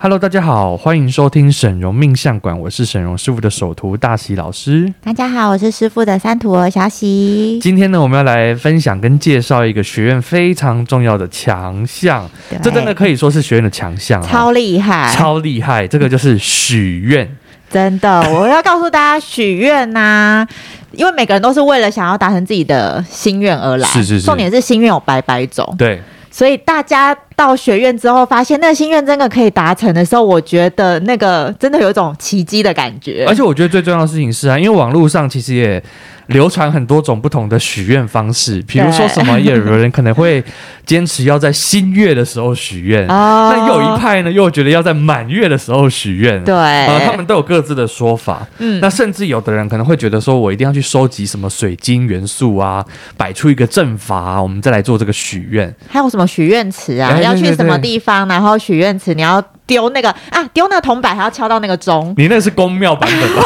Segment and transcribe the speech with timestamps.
[0.00, 4.94] Hello，大家好，欢迎收听沈荣命相馆，我是沈荣师傅的首徒大喜老师。
[5.02, 7.58] 大家好，我是师傅的三徒儿小喜。
[7.60, 12.30] 今天呢，我们要来分享跟介绍一个学院非常重要的强项，
[12.62, 15.84] 这真的可以说是学院的强项，超厉害，超厉害。
[15.84, 17.28] 这个就是许愿，
[17.68, 20.46] 真的，我要告诉大家许愿呐，
[20.92, 26.00] 因为每个人都是为了想要达成自己的心愿而来，是是是，重点是心愿有百百种，对。
[26.30, 33.24] 所以大家到学院之后，发现那个心愿真的可以达成的时候，我觉得那个真的有一种奇迹的感觉。
[33.28, 35.80] 而且我觉得最重要的事情是啊，因为网络上其实也
[36.26, 40.42] 流传很多种不同的许愿方式，比如说什么，也有人可能会
[40.84, 48.44] 坚持要在新月的时候许愿，那又有一派呢又觉得要在满月的时候许愿，对，呃，他们都有各自的说法。
[48.58, 52.84] 嗯，那甚至有的人可能会觉得说，我一定要去收集什么水晶元素啊，
[53.16, 55.72] 摆出一个阵法啊，我们再来做这个许愿。
[55.88, 57.27] 还有什么许愿池啊？
[57.28, 62.14] 要去什么地方，然后许愿池你要丢那个啊，丢那个铜板还要敲到那个钟。
[62.16, 63.42] 你那是宫庙版本吧？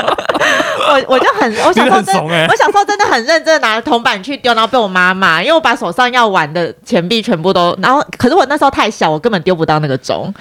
[0.90, 10.32] 我我就很，我小时候真，我小时候真的很认真的拿铜板去丢，然后被我妈骂，因为我把手上要玩的钱币全部都，然后可是我那时候太小，我根本丢不到那个钟，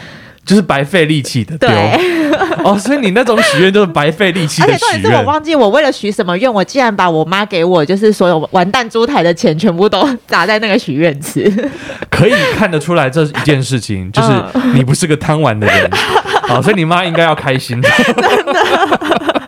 [0.50, 1.69] 就是白费力气的丢。
[2.66, 4.75] 哦，所以你那种许愿就是白费力气的许愿。
[4.75, 11.44] 而且重点是我忘记我为了许什么愿，我竟然把我妈给我就是所有完蛋猪台的钱全部都砸在那个许愿池。
[12.09, 14.30] 可以看得出来，这一件事情就是
[14.73, 15.89] 你不是个贪玩的人，
[16.47, 17.80] 好， 所以你妈应该要开心。
[17.80, 19.39] 真的。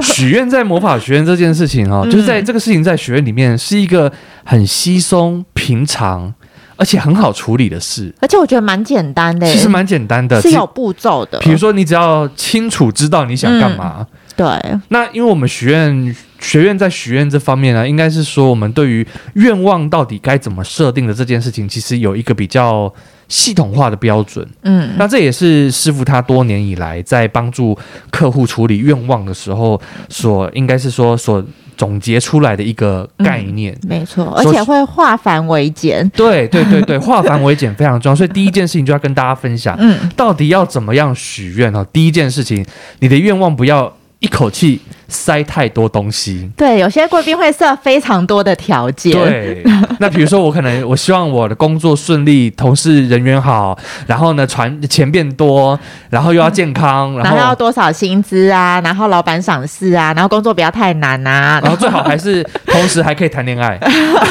[0.00, 4.10] 许愿在魔法学院这件事情哦，就是在这个事情在学院里面是一个
[4.44, 6.32] 很稀松平常，
[6.76, 11.38] 而且很好处理的事，而且我觉得蛮简单的，其实蛮简单的，是有步骤的。
[11.40, 14.06] 比如说，你只要清楚知道你想干嘛，
[14.36, 14.46] 对。
[14.88, 22.92] 那因为我们学院学院在许愿这方面呢，应该是说我们对于愿望到底该怎么设定的这件事情，其实有一个比较。
[23.28, 27.74] 系统化的标准，嗯，那这也是师傅他多年以来在帮助
[28.10, 29.80] 客户处理愿望的时候，
[30.10, 31.42] 所应该是说所
[31.76, 33.72] 总结出来的一个概念。
[33.82, 36.08] 嗯，没错，而且会化繁为简。
[36.10, 38.16] 对对对对，化繁为简非常重要。
[38.16, 41.84] 所以第一件事情就要跟大家分享，嗯，到底要怎么样许愿呢？
[41.92, 42.64] 第一件事情，
[43.00, 44.80] 你的愿望不要一口气
[45.12, 49.12] 塞太多东西，对，有些贵宾会设非常多的条件。
[49.12, 49.62] 对，
[50.00, 55.78] 那比如说我可能我希望我的工作顺利，同事人缘好，然后呢，传钱变多，
[56.08, 63.78] 然后又要健康，然后，然后要多少薪资啊，然后老板赏识啊，然后工作不要太难啊，然后最好还是同时还可以谈恋爱，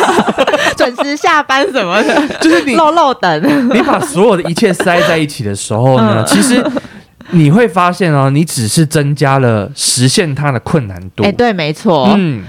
[0.75, 6.65] 准时下班什么的，就是你漏漏等，你把所有的一切塞在一起的时候呢，嗯、其实。
[7.31, 11.23] 你会发现哦，你只是增加了实现它的困难度。
[11.23, 12.13] 哎，对，没错。
[12.17, 12.43] 嗯，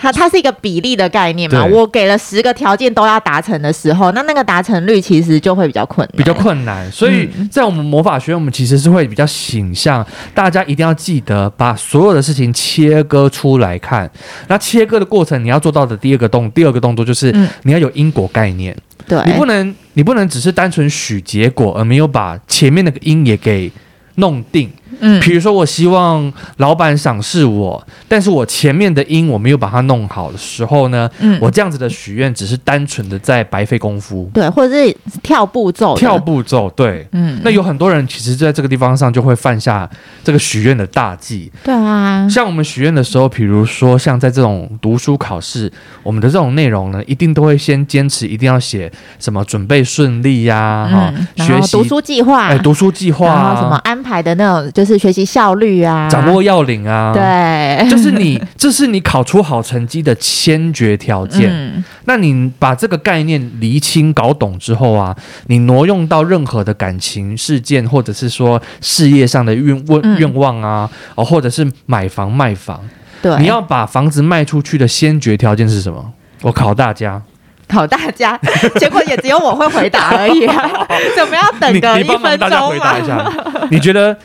[0.00, 1.64] 它它是一个比例的概念嘛。
[1.64, 6.90] 我给了十个条件都要达成的时候，那那个达成率其实就会比较困难，比较困难。
[6.92, 14.08] 所以在我们魔法学院，我们其实是会比较倾向大家一定要记得把所有的事情切割出来看。
[14.46, 17.34] 那切割的过程，你要做到的第二个动，第二个动作就是
[17.64, 18.76] 你要有因果概念。
[19.08, 23.72] 对，你不能你不能只是单纯许结果，而没有把前面那个因也给。
[24.18, 24.68] 弄定。
[25.00, 39.88] 嗯，比如说我希望老板赏识我，但是我前面的音我没有把它弄好的时候呢，嗯，我这样子的许愿只是单纯的在白费功夫，对，或者是跳步骤，跳步骤，对，嗯，那有很多人其实在这个地方上就会犯下
[40.24, 45.70] 这个许愿的大忌，对啊，像我们许愿的时候，比如说像在这种读书考试，
[46.02, 54.98] 我们的这种内容呢，一定都会先坚持一定要写什么准备顺利呀，啊，哈，嗯，学习读书计划，哎，读书计划，然后什么安排的那种就是。
[54.98, 61.48] 学习效率啊，掌握要领啊，对，就是你， 这是你考出好成绩的先决条件。
[61.48, 65.16] 嗯，那你把这个概念厘清、搞懂之后啊，
[65.46, 72.80] 你挪用到任何的感情事件，或者是说事业上的愿愿愿望啊，哦，或者是买房卖房，
[73.22, 76.12] 对，你要把房子卖出去的先决条件是什么？
[76.42, 77.22] 我考大家。
[77.68, 78.38] 考大家，
[78.80, 80.86] 结果也只有我会回答而已啊！
[81.14, 83.30] 怎么要等个一分钟回答一下，
[83.70, 84.16] 你觉得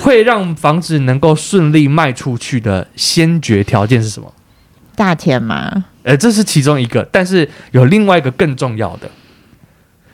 [0.00, 4.32] 会让房子能够顺利卖出去的先决条件是什么？
[4.96, 5.84] 大钱吗？
[6.02, 9.08] 呃，这是其中一个，但是有另外一个更重要的，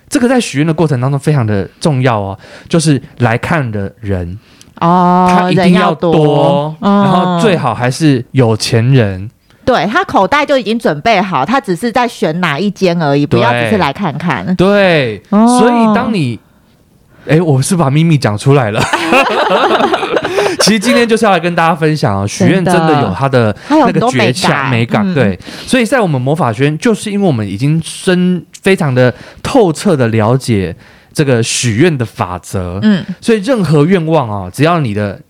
[0.09, 2.39] 这个在许愿的过程当中非常的重要哦，
[2.69, 4.39] 就是来看的人
[4.81, 9.31] 哦，他一定要多，要多，然后最好还是有钱人。
[9.65, 14.55] 对，他口袋就已经准备好，他只是在选哪一间而已，不要只是来看看。
[14.57, 16.39] 对，哦、所以当你，
[17.27, 18.81] 哎，我是把秘密讲出来了。
[20.61, 25.15] 其实今天就是要来跟大家分享啊，许愿真的有它的那个诀窍美感。
[25.15, 29.13] 对，所以在我们魔法学院，就是因为我们已经深非常的
[29.43, 30.75] 透彻的了解
[31.13, 32.79] 这个许愿的法则。
[32.83, 35.21] 嗯，所以任何愿望啊，只要你的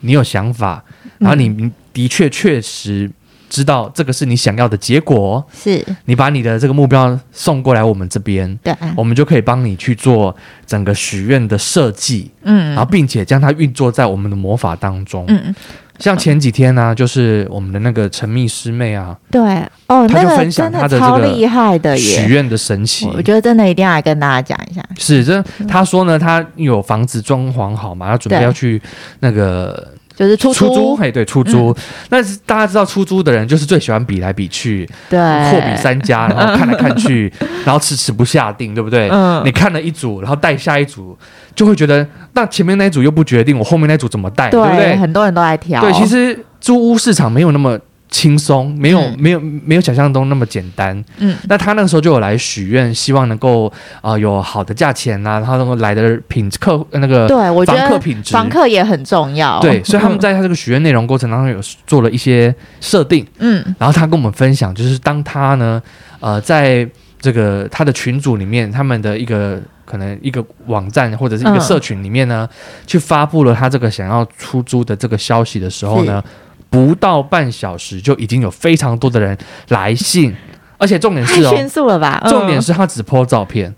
[0.00, 0.82] 你有想法，
[1.18, 3.10] 然后你的确确实。
[3.48, 5.84] 知道这个是你想要的结果，是。
[6.04, 10.34] 你把你的这个目标送过来我们这边，对，我们就可以帮你去做
[10.66, 15.54] 整个许愿的设计，嗯，然后并且将它运作在我们的魔法当中，嗯，
[15.98, 19.40] 像前几天呢、啊，就是我们的那个陈秘师妹啊，对，
[19.88, 28.80] 哦，她就分享她的这个超厉害的许愿的神奇，我觉得真的一定要来跟大家讲一下，是这她说呢，她有房子装潢好嘛，他准备要去
[29.20, 29.88] 那个。
[30.18, 31.72] 就是出租，出租，嘿，对，出租。
[32.10, 37.32] 那、嗯、大家知道，出租的人就是最喜欢比来比去，对，货比三家，然后看来看去，
[37.64, 39.08] 然后迟迟不下定，对不对？
[39.10, 39.40] 嗯。
[39.44, 41.16] 你看了一组，然后带下一组，
[41.54, 44.50] 就会觉得，那前面那一组又不决定，我后面那组怎么带？
[44.50, 44.96] 对，对不对？
[44.96, 45.80] 很多人都来挑。
[45.80, 47.78] 对，其实租屋市场没有那么。
[48.18, 51.04] 轻松，没有、嗯、没有没有想象中那么简单。
[51.18, 53.68] 嗯，那他那个时候就有来许愿，希望能够
[54.00, 59.60] 啊、呃、有好的价钱呐、啊，然后能够来的品客那个对，我觉得房客品质，房客也很重要。
[59.60, 63.24] 对，所以他们在他这个许愿内容过程当中有做了一些设定。
[63.38, 65.80] 嗯，然后他跟我们分享，就是当他呢
[66.18, 66.84] 呃在
[67.20, 76.20] 这个他的群组里面，他们的一个可能一个网站或者是一个社群里面呢，嗯、去发布了他这个想要出租的这个消息的时候呢。
[76.70, 79.36] 不到半小时就已经有非常多的人
[79.68, 80.34] 来信，
[80.76, 82.22] 而且重点是哦，迅速了吧？
[82.28, 83.74] 重点是他只 po 照片，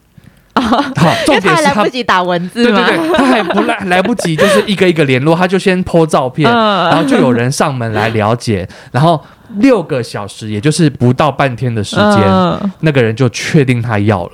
[0.54, 9.22] 哦、好，重点是他来不及打文字，对对对，他还不来来不及，就是一个一个联络，他就先 po 照片，然后就有人上门来了解，然后
[9.58, 14.32] 六个小时，也就是不到半天的时间，那个人就确定他要了。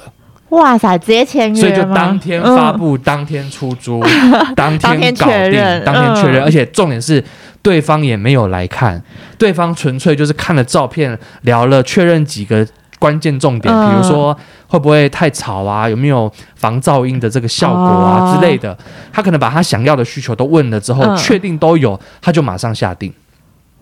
[0.51, 4.03] 哇塞，直接签约，所以就当天发布，当天出租，
[4.57, 7.23] 当天搞定，当天确认，而且重点是。
[7.67, 9.03] 对方也没有来看，
[9.37, 12.65] 对方纯粹就是看了照片，聊了确认几个
[13.01, 14.33] 关键重点，比如说
[14.69, 18.79] 会不会太吵啊，有没有防噪音的这个效果啊之类的。
[19.13, 23.13] 他可能把他想要的需求都问了之后，确定都有，他就马上下定。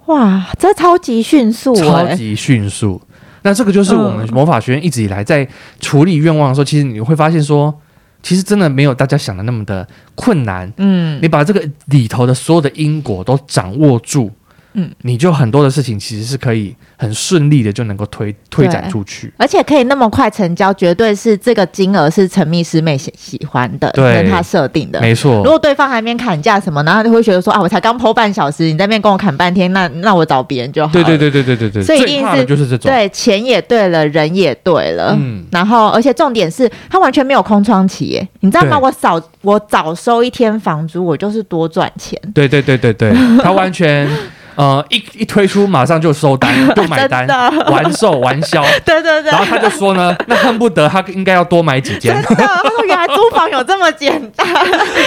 [0.07, 2.99] 哇，这超级迅速，超级迅速。
[3.43, 5.47] 那这个就是我们魔法学院一直以来在
[5.81, 7.79] 处理愿望的时候，其实你会发现说。
[8.25, 14.31] 其实真的没有大家想的那么的困难，嗯，你把这个里头的所有的因果都掌握住，
[14.75, 25.37] 嗯，你就很多的事情其实是可以很顺利的就能够推推展出去，而且可以那么快成交，绝对是这个金额是陈秘师妹喜喜欢的，对，跟他设定的，没错。
[25.45, 30.93] 如果对方还没砍价什么，然后就会觉得说啊，我才刚 po 半小时，你在那边跟我砍半天，那那我找别人就好。
[30.93, 38.79] 对对对对对对对，所以一定是就是这种，对，钱也对了，人也对了，嗯，然后而且重点是他完全没有空窗期耶，你知道吗？
[38.79, 42.21] 我少我早收一天房租，我就是多赚钱。
[42.35, 44.09] 对对对对对， 他完全。
[44.57, 47.27] 呃，一一推出马上就收单， 就买单，
[47.71, 48.63] 完售完销。
[48.85, 49.31] 对对对。
[49.31, 52.15] 然后他就说呢， 那恨不得他应该要多买几间。
[52.15, 54.47] 真的，他说原来租房有这么简单，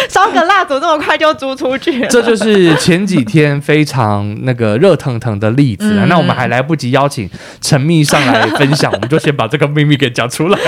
[0.10, 2.06] 烧个蜡烛这么快就租出去。
[2.08, 6.04] 这就是前几天非常那个热腾腾的例子啊。
[6.04, 7.30] 嗯、那我们还来不及邀请
[7.62, 10.60] 陈秘上来分享，我们就先把这个秘密给讲出来。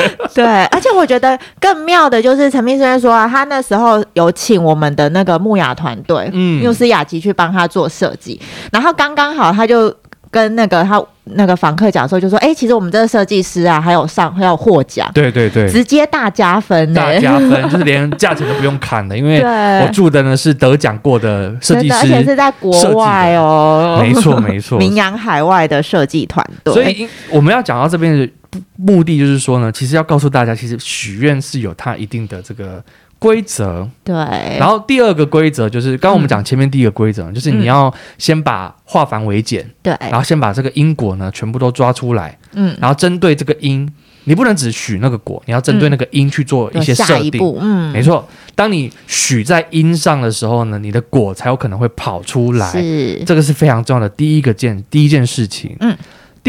[0.43, 8.39] 对，而且我觉得更妙的就是陈秘书说啊，他那时候有请我们的那个木雅团队，嗯，缪斯雅琪去帮他做设计。
[8.71, 9.93] 然后刚刚好，他就
[10.31, 11.01] 跟那个他
[11.35, 19.39] 那个房客讲说，就说：“哎，其实我们这个设计师啊，还有上还有获奖，对对对，直接大加分，大加分，就是连价钱都不用砍了，因为
[19.83, 26.73] 我住的呢是得奖过的设计师，而且是在国外哦，没错没错， 名扬海外的设计团队。
[26.73, 28.29] 所以我们要讲到这边的
[28.75, 32.83] 目的，就是说呢，其实要告诉大家，其实许愿是有它一定的这个。”
[33.19, 33.85] 规则。
[34.01, 34.15] 对，
[34.57, 43.85] 然后第二个规则就是，刚刚我们讲前面第一个规则，嗯、就是你要先把化繁为简，对，然后先把这个因果呢全部都抓出来，嗯，然后针对这个因，
[44.23, 48.25] 你不能只许那个果，你要针对那个因去做一些设定，嗯，没错。
[48.55, 55.93] 当你许在因上的时候呢，你的果才有可能会跑出来，是，这个是非常重要的第一个件，第一件事情，嗯。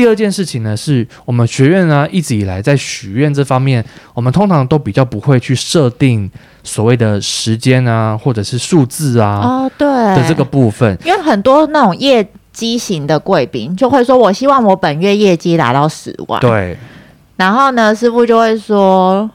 [0.01, 6.31] 第二件事情呢，是我们学院呢一直以来在许愿这方面，我们通常都比较不会去设定
[6.65, 16.75] 所谓的时间啊，或者是数字啊，哦，对的这个部分，因为很多那种业绩型的贵宾就会说，我希望我本月业绩达到十万，对，
[17.37, 19.31] 然后呢，师傅就会说，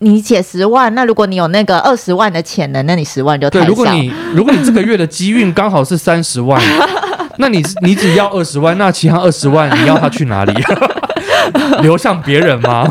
[0.00, 3.66] 你写十万，那如果你有那个二十万的潜能，那你十万就太少。
[3.66, 6.60] 对，如果你如果你这个月的机运刚好是三十万。
[7.38, 10.52] 那你你只要二十万，那其他二十万你要他去哪里？
[11.80, 12.86] 流向别人吗？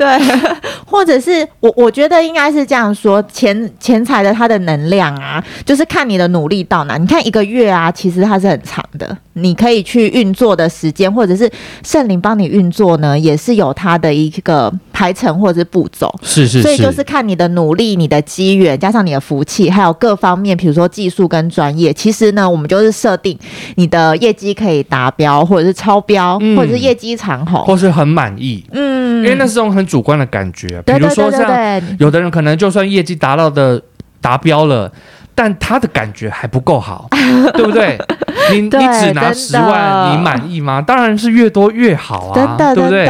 [0.00, 0.08] 对，
[0.86, 6.96] 或者是我我觉得应该是这样说，钱钱财的它的能量啊，就是看你的努力到哪。
[6.96, 11.50] 你看一个月啊，其实它是很长的，你可以去运作的时间，或者是
[11.84, 16.10] 圣灵帮你运作呢，也是有它的一个排程或者是步骤。
[16.22, 21.92] 是是是，所以就是看你的努力、你的机缘，加上你的福气，还有各方面，比如说技术跟专业。
[21.92, 23.38] 其实呢，我们就是设定
[23.74, 28.64] 你的业绩可以达标，或者是超标，嗯、或者是业绩长红，或是很满意。
[28.72, 30.80] 嗯，因为那是种很主观的感觉。
[30.82, 33.82] 比如说像有的人可能就算业绩达到的
[34.20, 34.90] 达标了，
[35.34, 37.08] 但他的感觉还不够好，
[37.54, 37.98] 对不对？
[38.52, 40.80] 你你只拿十万，你满意吗？
[40.80, 43.06] 当然是越多越好啊，对不对？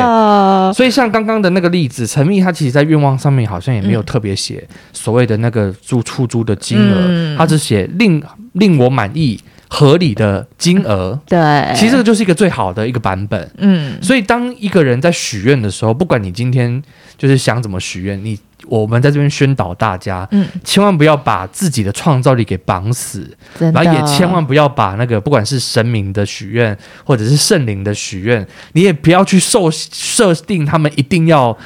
[0.74, 8.22] 所以像刚刚的那个例子，陈密他其实在愿望上面好像也没有特别写所谓的那个租出租的金额，嗯、他只写令
[8.52, 9.38] 令我满意。
[9.72, 11.38] 合理的金额，对，
[11.76, 13.48] 其实这个就是一个最好的一个版本。
[13.58, 16.82] 嗯，所以当一个人在许愿的时候，不管你今天
[17.16, 18.36] 就是想怎么许愿，你
[18.66, 31.56] 我们在这边宣导大家，嗯，千万不要把自己的创造力给绑死，然后也千万不要把那个不管是神明的许愿或者是圣灵的许愿，你也不要去受设定他们一定要、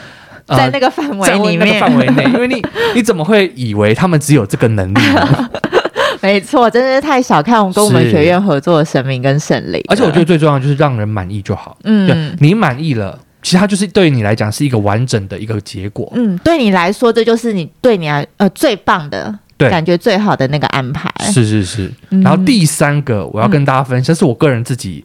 [0.47, 2.63] 呃、在那个范围里面，那个范围内，因为你
[2.95, 5.51] 你怎么会以为他们只有这个能力呢？
[6.25, 9.83] 没错，真的是太小看我们跟我们学院合作的神明跟神灵。
[9.89, 11.77] 而且我觉得最重要就是让人满意就好。
[11.85, 16.11] 嗯，对，你满意了，其实它就是对于你来讲是一个完整的一个结果。
[16.17, 21.13] 嗯，对你来说，这就是你对你来呃最棒的对感觉最好的那个安排。
[21.21, 21.93] 是是是。
[22.09, 25.05] 然后第三个我要跟大家分享，嗯、是我个人自己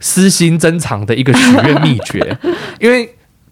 [0.00, 2.36] 私心珍藏的一个许愿秘诀，
[2.78, 3.08] 因为。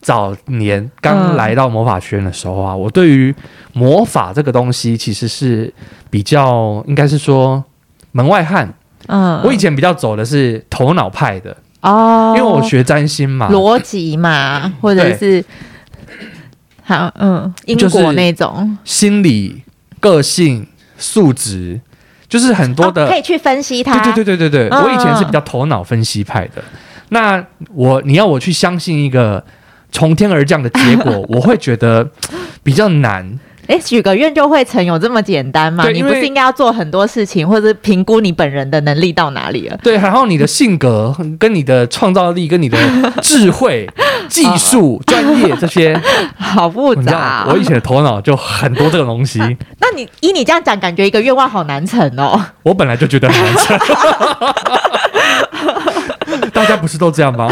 [0.07, 3.35] 早年刚来到魔法学院的时候啊，嗯、我对于
[3.73, 5.75] 魔法这个东西其实是
[6.09, 7.65] 比较，应该是说
[8.13, 8.73] 门外汉。
[9.09, 15.45] 嗯，我以前比较走的是头脑派的哦，因为我学占星嘛，逻辑嘛， 或者是
[16.85, 19.61] 好嗯，英国那种心理、
[19.99, 20.65] 个性、
[20.97, 21.81] 素质，
[22.29, 23.99] 就是很多的、哦、可以去分析它。
[24.05, 26.63] 对对对对对对，嗯、我以前是比较头脑分析派的。
[27.09, 27.45] 那
[27.75, 29.43] 我你要我去相信一个。
[29.97, 32.07] 从天而降的结果， 我会觉得
[32.62, 33.38] 比较难。
[33.67, 35.88] 哎，许个愿就会成，有这么简单吗？
[35.88, 39.79] 你不是应该要做很多事情，或者评估你本人的能力到哪里了？
[39.83, 42.76] 对，然后你的性格、跟你的创造力、跟你的
[43.23, 43.88] 智慧、
[44.29, 45.99] 技术、专业这些，
[46.38, 47.47] 好复杂。
[47.49, 49.41] 我以前的头脑就很多这个东西。
[49.81, 52.38] 那你依你这样讲，感觉一个愿望好难成哦。
[52.62, 53.79] 我本来就觉得很难成，
[56.53, 57.49] 大家不是都这样吗？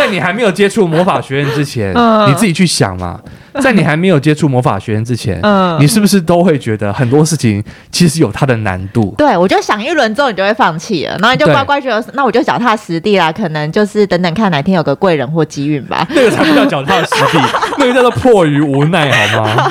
[0.00, 3.20] 在你还没有接触魔法学院之前，嗯、你自己去想嘛。
[3.60, 9.12] 在你还没有接触魔法学院之前，嗯，你是不是都会觉得很多事情其实有它的难度？
[9.18, 13.30] 对，我就想一轮之后，你就会放弃了，然后你就乖乖觉得，那我就脚踏实地啦。
[13.30, 16.06] 可能就是等等看哪天有个贵人或机运吧。
[16.10, 17.38] 那个才不叫脚踏实地，
[17.76, 19.70] 那个叫做迫于无奈，好吗？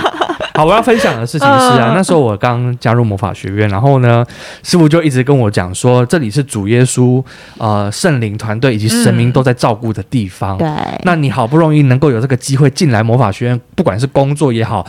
[0.59, 4.25] 好，我要分享的事情是啊，那时候我刚加入魔法学院，然后呢，
[4.61, 7.23] 师傅就一直跟我讲说，这里是主耶稣、
[7.57, 10.57] 呃圣灵团队以及神明都在照顾的地方。
[10.57, 10.67] 对，
[11.03, 14.85] 那你好不容易能够有这个机会进来魔法学院，不管是工作也好，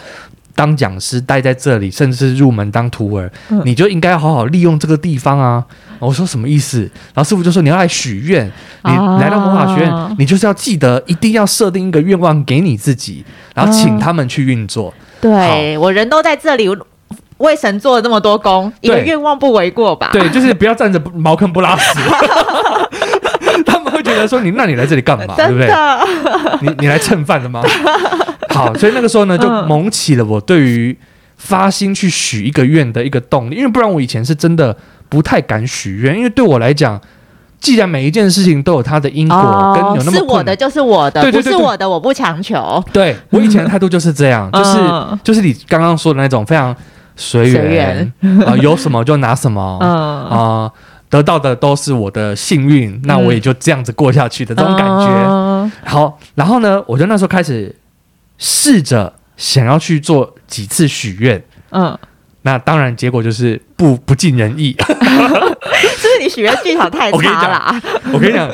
[0.56, 3.30] 当讲师待在这里，甚至是入门当徒儿，
[3.64, 5.64] 你就应该要好好利用这个地方啊。
[6.00, 6.80] 我说什么意思？
[7.14, 8.44] 然后师傅就说你要来许愿，
[8.82, 13.24] 你来到魔法学院，你就是要记得一定要设定一个愿望给你自己，
[13.54, 14.92] 然后请他们去运作。
[15.20, 16.68] 对我人都在这里，
[17.38, 20.10] 为神做了那么多功，对一个愿望不为过吧？
[20.12, 21.98] 对，就是不要站着茅坑不拉屎。
[23.66, 25.34] 他们会觉得说你，那你来这里干嘛？
[25.36, 25.68] 对不对？
[26.62, 27.62] 你你来蹭饭的吗？
[28.50, 30.96] 好，所以那个时候呢，就萌起了我对于
[31.36, 34.76] 发心去许一个愿的一个动力，因为不然我以前是真的
[35.08, 37.00] 不太敢许愿，因为对我来讲。
[37.60, 42.82] 既然每一件事情都有它的因果，哦、跟有那么是我的就是我的，对对对对，不是我的我不强求。
[42.92, 46.74] 对，我以前的态度就是这样，就是、嗯、就是你刚刚说的那种非常
[47.16, 48.12] 随缘
[48.46, 50.72] 啊，有什么就拿什么，啊、嗯呃，
[51.10, 55.06] 得到的都是我的幸运，那我也就这样子过下去的这种感觉。
[55.06, 57.76] 嗯、好，然后呢，我就那时候开始
[58.38, 61.98] 试着想要去做几次许愿，嗯。
[62.42, 64.74] 那当然，结果就是不不尽人意。
[66.20, 67.80] 你许愿技巧太差了？
[68.12, 68.48] 我跟你讲，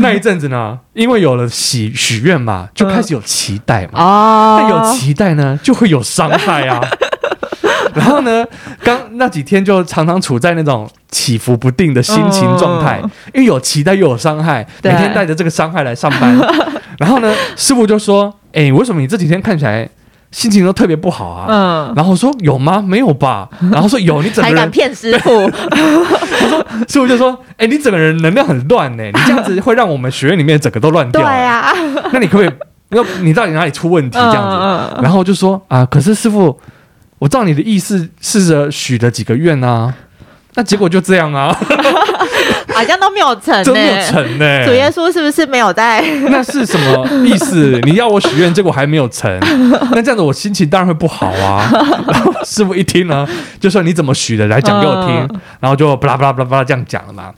[0.00, 4.02] 那一阵子呢，因为有了许许愿嘛，就开始有期待嘛。
[4.02, 6.80] 哦、嗯，那有期待呢，就会有伤害啊。
[7.94, 8.42] 然后呢，
[8.82, 16.34] 刚那几天就常常处在那种起伏不定的心情状态，嗯、因为有期待又有伤害，每天带着这个伤害来上班。
[16.98, 19.86] 然后呢，师傅就说：“哎，为什么你这几天看起来？”
[20.32, 22.80] 心情都特别不好啊，嗯，然后说有吗？
[22.80, 23.46] 没有吧？
[23.70, 25.30] 然后说有，你怎么还敢骗师傅？
[26.42, 31.22] 他说师傅就说，哎、欸，你整个人能量很乱呢，你这样子会让我们学院里面整个都乱掉。
[31.24, 31.72] 对啊，
[32.12, 32.50] 那你可不可以？
[32.96, 34.18] 要你到底哪里出问题？
[34.18, 34.56] 这样子，
[34.96, 36.60] 嗯、然后就说啊，可是师傅，
[37.18, 39.94] 我照你的意思试着许了几个愿啊，
[40.54, 41.56] 那结果就这样啊。
[42.74, 44.66] 好像都没有成，都没有成呢。
[44.66, 46.00] 主耶稣是不是没有在？
[46.30, 47.80] 那是什么意思？
[47.84, 49.30] 你要我许愿，结果还没有成，
[49.92, 51.68] 那这样子我心情当然会不好啊。
[52.06, 53.26] 然后师傅一听呢，
[53.60, 55.14] 就说你怎么许的，来讲给我听。
[55.30, 57.32] 嗯、然后就巴拉巴拉巴拉巴拉这样讲了嘛。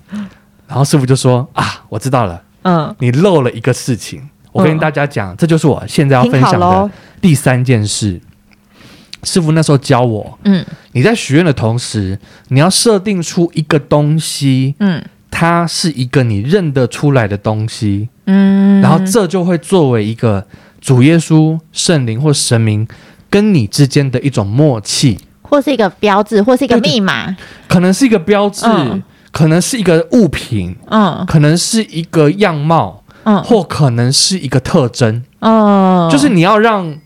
[0.66, 4.28] 然后师傅就说啊，我知道了，嗯，你漏了一个事情。
[4.52, 8.20] 我跟大家讲，嗯、这就是我现在要分享的第三件事。
[9.24, 15.02] 师傅那时候教我，嗯，你在许愿的同时，你要设定出一个东西，嗯。
[15.36, 20.46] 它是一个你认得出来的东西，嗯，然后这就会作为一个
[20.80, 22.86] 主耶稣、圣灵或神明
[23.28, 27.36] 跟你之间的一种默契，或是一个标志，或是一个密码，
[27.66, 36.96] 可能是一个标志，嗯、可能是一个物品，嗯，可能是一个样貌，嗯，或可能是一个特征，嗯，就是你要让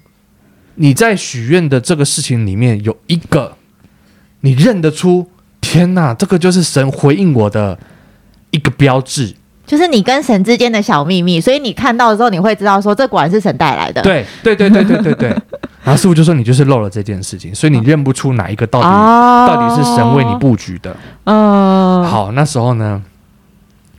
[0.75, 3.56] 你在许愿的这个事情里面有一个
[4.42, 5.26] 你认得出，
[5.62, 7.78] 天哪，这个就是神回应我的。
[8.50, 9.35] 一个标志，
[9.67, 14.02] 就是你跟神之间的小秘密，所以你看到的时候，你会知道说，这果然是神带来的。
[14.02, 15.28] 对，对，对，对，对，对，对。
[15.85, 20.95] 然后师傅就说，你就是漏了这件事情，所以你认不出哪一个到底、哦、到底是神为你布局的。
[21.25, 23.02] 嗯，好，那时候呢，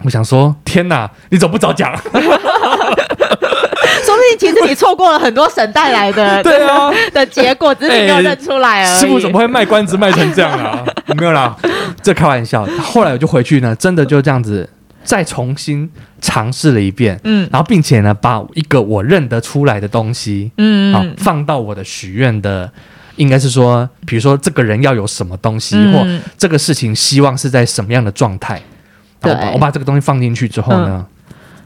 [0.03, 1.91] 我想说，天哪，你怎么不早讲？
[4.05, 8.99] 说不定其实你错过了很多神带来的 对啊 的结果，只是你没有认出来而已。
[8.99, 10.85] 师傅怎么会卖关子卖成这样啊？
[11.17, 11.55] 没有啦，
[12.01, 12.65] 这开玩笑。
[12.81, 14.69] 后来我就回去呢，真的就这样子
[15.03, 15.89] 再重新
[16.21, 22.71] 尝试了一遍，嗯，然后并且呢，把一个我认得出来的东西，嗯，好放到我的许愿的，
[23.15, 26.05] 应该是说，比如说这个人要有什么东西，或
[26.37, 28.61] 这个事情希望是在什么样的状态。
[29.21, 31.05] 对，我把这个东西放进去之后呢，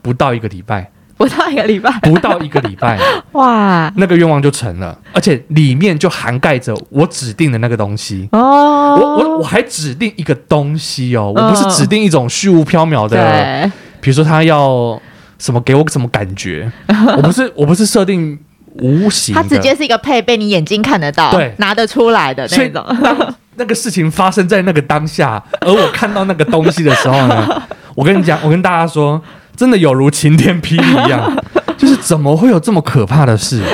[0.01, 0.89] 不到一个礼拜。
[1.23, 2.99] 不到一个礼拜，不到一个礼拜，
[3.31, 8.27] 哇，那个愿望就成了，而且里面就涵盖着我指定的那个东西。
[8.33, 8.97] 哦。
[8.99, 13.71] 我我我还指定一个东西哦，我不是指定一种虚无缥缈的，对。
[14.01, 15.01] 比如说他要
[15.39, 16.69] 什么给我什么感觉，
[17.15, 18.37] 我不是我不是设定
[18.81, 22.85] 无形，它直接是一个配备，你眼睛看得到，对，拿得出来的那种。
[23.55, 27.63] 那个事情发生在那个当下，而我看到那个东西的时候呢，
[27.95, 29.21] 我跟你讲，我跟大家说。
[29.55, 31.35] 真的有如晴天霹雳一样，
[31.77, 33.61] 就是怎么会有这么可怕的事？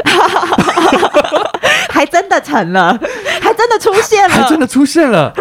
[1.89, 2.97] 还真的成了，
[3.41, 5.33] 还真的出现了，还真的出现了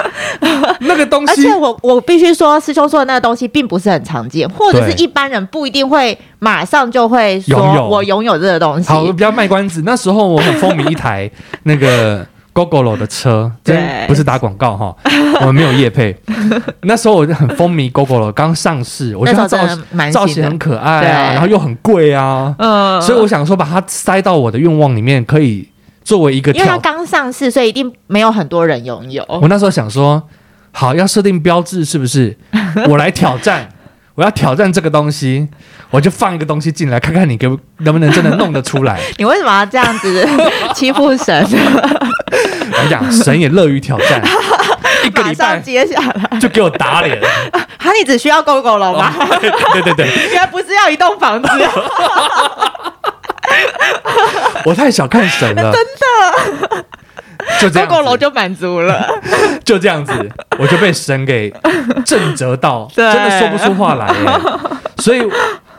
[0.81, 1.33] 那个东西。
[1.33, 8.88] 而且我我必须说，师兄说的那个东西并不是很常见，或者是一般人不一定会马上就会说我拥有这个东西。
[8.88, 9.83] 好，我不要卖关子。
[9.85, 11.31] 那时候我很风靡一台
[11.62, 12.27] 那个。
[12.58, 14.96] Gogoro 的车，真，不是打广告哈，
[15.40, 16.16] 我们没有业配。
[16.82, 19.58] 那时候我就很风靡 Gogoro，刚上市，我觉得造
[20.10, 25.68] 造型很可爱啊，然后又很贵啊，嗯，所以我想说把它塞到我的愿望里面，可以
[26.02, 29.24] 作为一个，因为它刚上市，所以一定没有很多人拥有。
[29.28, 30.20] 我那时候想说，
[30.72, 32.36] 好，要设定标志，是不是？
[32.88, 33.68] 我来挑战。
[34.18, 35.46] 我要挑战这个东西，
[35.90, 37.46] 我就放一个东西进来，看看你给
[37.78, 38.98] 能不能真的弄得出来。
[39.16, 40.28] 你为什么要这样子
[40.74, 41.46] 欺负神？
[42.72, 44.20] 我讲神也乐于挑战，
[45.07, 47.16] 一个礼拜接下来就给我打脸。
[47.78, 49.14] 哈，你只需要 Gogoro 吗？
[49.40, 51.48] 对对对，原来不是要一栋房子。
[54.64, 56.85] 我太小看神了，真的。
[57.61, 59.06] 就这样，Gogoro 就满足了。
[59.64, 60.12] 就这样子，
[60.58, 61.52] 我就被神给
[62.04, 64.40] 震折到， 真的说不出话来耶。
[64.98, 65.20] 所以，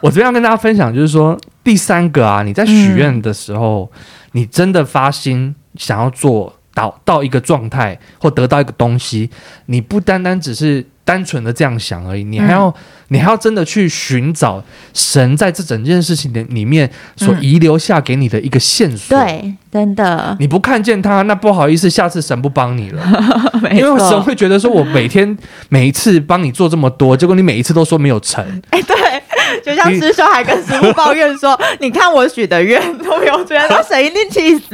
[0.02, 4.00] 我这边要跟大家分享，就是说，第三个啊，你在许愿的时候，嗯、
[4.34, 9.30] 你真的发心想要做到到一个状态，或得到一个东西，
[9.68, 10.86] 你不单单只是。
[11.06, 12.74] 单纯的这样想而已，你还要，嗯、
[13.10, 19.18] 你还要真的去寻找神在这整件事情的里面所遗留下给你的一个线索。
[19.18, 23.04] 嗯、对，真的，你不看见他，那不好意思，下次神不帮你了。
[23.62, 25.38] 错因为神会觉得说，我每天
[25.70, 28.44] 每一次帮你做这么多，结果你每一次都说没有成。
[28.72, 28.96] 哎，对。
[29.66, 34.66] 就像师兄还跟师傅抱怨说：“你看我许的愿都没有觉得神一定气死。”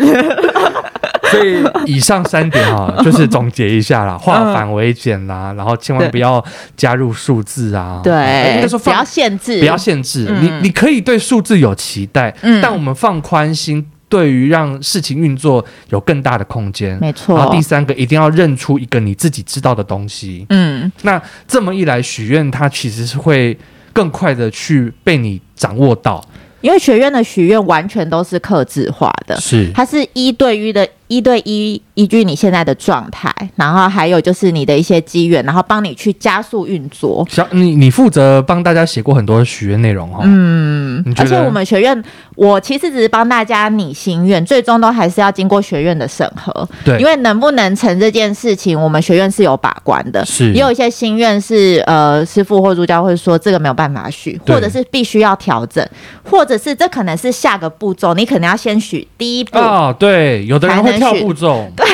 [1.31, 6.43] 所以以上三点哈， 就是总结一下啦，化繁为简啦，然后千万不要
[6.77, 8.01] 加入数字啊。
[8.03, 10.27] 对，应该说不要限制，不要限制。
[10.41, 16.97] 你你可以对数字有期待，但我们放宽心，对于让事情运作有更大的空间。
[16.99, 17.38] 没错。
[17.38, 20.45] 然后第三个，一定要认出一个你自己知道的东西。
[20.49, 23.57] 嗯，那这么一来，许愿它其实是会。
[23.95, 26.21] 更快的去被你掌握到，
[26.59, 37.25] 因为学院的许愿完全都是克制化的，是它是一对一的一对一依据你现在的状态，然后还有就是你的一些机缘，然后帮你去加速运作。
[37.29, 40.21] 小你，你负责帮大家写过很多许愿内容哈。
[40.23, 42.03] 嗯，而且我们学院，
[42.35, 46.67] 我其实只是帮大家拟心愿，最终都还是要经过学院的审核。
[46.83, 50.25] 对，因为能不能成这件事情，我们学院是有把关的。
[50.25, 55.87] 是，也有一些心愿是呃，师傅或助教会说这个没有办法许，或者是必须要调整，
[56.23, 59.57] 或者是这可能是下个步骤，你可能要先许第一步。
[59.57, 61.65] 哦，对，有的人会跳步骤。
[61.75, 61.86] 对，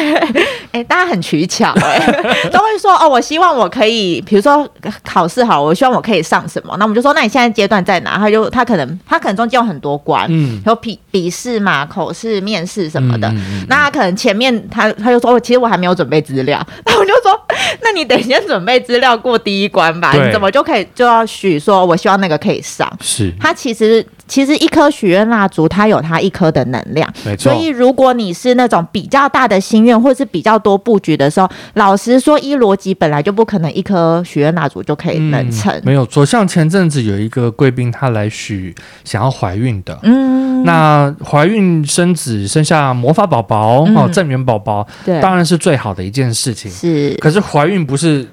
[0.72, 1.74] 哎、欸，大家很取巧
[2.52, 4.68] 都会说哦，我希望我可以，比如说
[5.04, 8.18] 考试好，我希望我可以上什么，那我们就说，那你现在阶段在哪？
[8.18, 17.40] 他就他可能他可能中间有很多关，嗯，有笔笔试嘛，口试、面试什么的，嗯嗯嗯、那他可能前面他他就说，哦，其实我还没有准备资料， 那我就说，
[17.82, 24.06] 那你得先准备资料过第一关吧，你怎么就可以就要许说，我希望那个可以上，是，他其实。
[24.32, 27.52] 其实一颗许愿蜡烛，它有它一颗的能量，没错。
[27.52, 35.70] 所以如果你是那种比较大的心愿，或是比较多布局的时候，老实说，一逻辑本来就不可能一颗许愿蜡烛就可以能成。
[35.74, 46.72] 嗯、没有错，像前阵子有一个贵宾，他来许想要怀孕的，嗯，那怀孕生子生下魔法宝宝哦，正缘宝宝，对，当然是最好的一件事情。
[46.72, 48.26] 是，可是怀孕不是。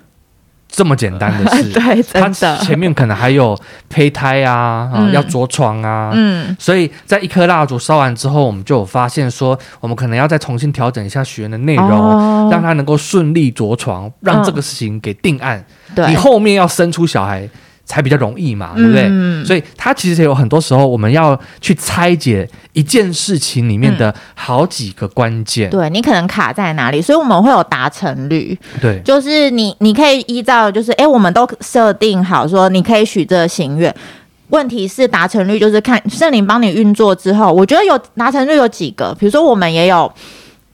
[0.69, 15.65] 这么简单的事， 对，真的，前面可能还有胚胎啊，嗯、啊要着床啊，嗯，所以在一颗蜡烛烧完之后，我们就有发现说，我们可能要再重新调整一下学员的内容，哦、让他能够顺利着床，让这个事情给定案。
[16.07, 17.49] 你后面要生出小孩。
[17.89, 19.07] 才比较容易嘛，对不对？
[19.09, 25.71] 嗯、所以它其实有很多时候，我们要去拆解一件事情里面的好几个关键。
[25.71, 28.57] 嗯、对，你可能卡在哪里，所以我们会有达成率。
[28.79, 33.93] 对，就是你你可以依照，就是哎，我们都设定好说，你可以许这个心愿。
[34.51, 40.13] 问题是达成率，就是看圣灵帮你运作之后，我觉得有达成率有几个，比如说我们也有。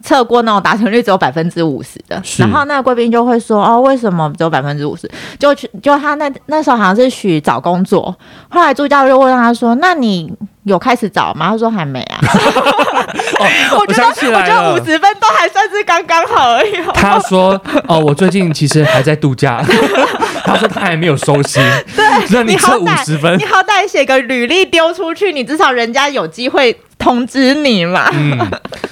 [0.04, 8.14] 测过那种达成率只有百分之五十的，然后那个贵宾就会说：“哦，为什么只有百分之五十？”就去就他那那时候好像是许找工作，
[8.50, 10.30] 后来助教就问他说：“那你
[10.64, 12.20] 有开始找吗？”他说：“还没啊。
[13.40, 13.46] 哦”
[13.80, 16.72] 我觉得我，我觉得五十分都还算是刚刚好而已。
[16.92, 19.64] 他说：“哦，我最近其实还在度假。
[20.44, 21.62] ”他说他还没有收心。
[21.96, 28.10] 对，那你测五十分，你好歹写个履历丢出去，你至少人家有机会通知你嘛。
[28.12, 28.38] 嗯，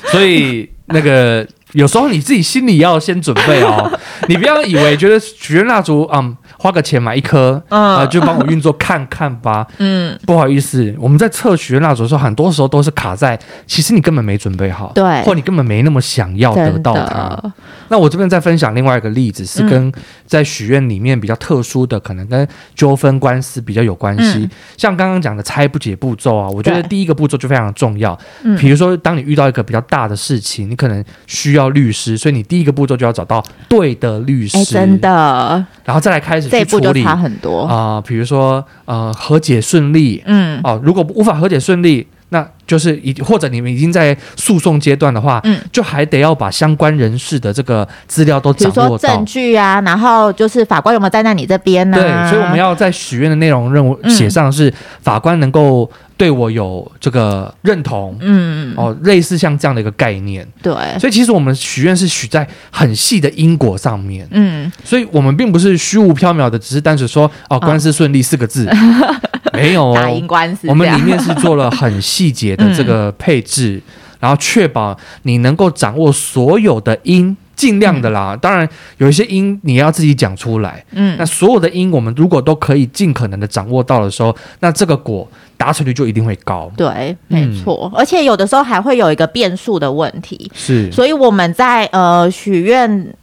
[0.06, 0.70] 所以。
[0.92, 3.90] 那个有时候你自己心里要先准备哦，
[4.28, 9.66] 你不要以为觉得许愿蜡烛，嗯，花个钱买一颗，啊、呃，就帮我运作看看吧。
[9.78, 17.52] 嗯，不好意思，我们在测许愿蜡烛的时候，很多时候都是卡在，其实你根本没准备好，对，或你根本没那么想要得到它。
[17.88, 19.92] 那我这边再分享另外一个例子，是跟
[20.24, 22.46] 在许愿里面比较特殊的，可能跟
[22.76, 24.38] 纠纷官司比较有关系。
[24.38, 28.16] 嗯、像刚刚讲的拆不解步骤啊，我觉得第一个步骤就非常重要。
[28.44, 31.72] 嗯，比如说当你遇到一个比较大的事情，你可能需要。
[31.72, 38.04] 律师，所以你第一个步骤就要找到对的律师，欸、真的，然后再来开始这一步就差很多啊、呃。
[38.06, 49.16] 比如说呃，和解顺利，嗯，哦、呃，如果无法和解顺利，那就是已或者你们已经在诉讼阶段的话，嗯，就还得要把相关人士的这个资料都掌握到。
[49.16, 52.30] 证据啊，然后就是法官有没有站在你这边呢、啊？
[52.30, 55.90] 对，所以我们要在许愿的内容任务写上是法官能够。
[56.14, 58.72] 对我有这个认同，嗯。
[58.76, 69.16] 哦，类似像这样的一个概念，对，所以其实我们许愿是许在很细的因果上面，嗯，所以我们并不是虚无缥缈的，只是单纯说哦，官司顺利四个字，哦、
[69.52, 77.36] 没有哦，打赢官司，我们里面是做了很细节的这个配置，嗯、然后确保你能够掌握所有的音。
[77.54, 80.84] 尽量的啦，嗯、当然有一些音你要自己讲出来。
[80.92, 86.72] 嗯，那所有的音我们如果都可以尽可能的掌握到的时候，那这个果达成率就一定会高。
[86.76, 87.88] 对，没错。
[87.92, 90.50] 嗯、而且有的时候还会有一个变数的问题。
[90.52, 93.14] 是，所以我们在呃许愿。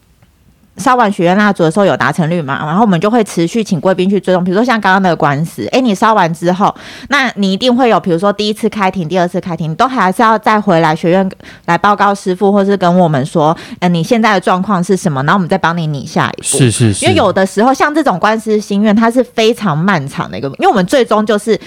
[0.80, 2.66] 烧完许愿蜡烛的时候有达成率嘛？
[2.66, 6.74] 然后我们就会持续请贵宾去追踪，比如说像刚刚那个官司，诶，你烧完之后，
[7.10, 11.30] 那你一定会有，比如说第一次开庭、第二次开庭，你都还是要再回来学院
[11.66, 15.22] 来报告师傅，或是跟我们说，呃，你现在的状况是什么？
[15.24, 16.58] 然后我们再帮你拟下一步。
[16.58, 17.06] 是是是。
[17.06, 21.60] 因为有的时候像这种官司心愿，它是非常漫长的一个，因为我们最终就是。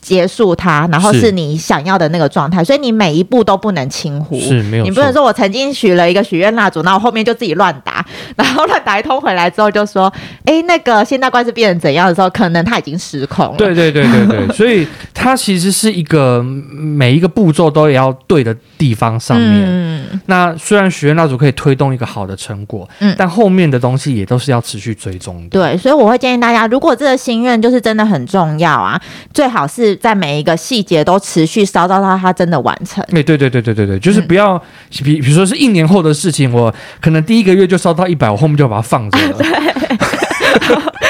[0.00, 4.40] 结束它，然后是你想要的那个状态，所以你每一步都不能轻忽。
[4.40, 8.04] 是没有，你不能说我曾经许了一个许愿蜡烛，然后后面就自己乱打，
[8.36, 10.12] 然后乱打一通回来之后就说，
[10.44, 13.54] 哎，那个现在官司变成怎样的时候，可能他已经失控了。
[13.56, 19.64] 对对对对对， 所以它其实是一个每一个步骤都要对的地方上面。
[19.66, 25.48] 嗯，那虽然许愿蜡烛可以推动一个好的成果，嗯，但后面的东西也都是要持续追踪的。
[25.50, 29.00] 对，所以我会建议大家，如果这个心愿就是真的很重要啊，
[29.34, 33.04] 最好是在每一个细节都持续烧到它它真的完成。
[33.10, 34.58] 对对对对对对对，就是不要
[35.04, 39.36] 比比如说是一年后的事情，我可能第一个月就烧到一百，我后面就把它放着了。
[39.38, 39.50] 对。